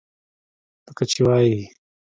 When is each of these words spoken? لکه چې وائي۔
لکه 0.85 1.03
چې 1.11 1.19
وائي۔ 1.25 1.53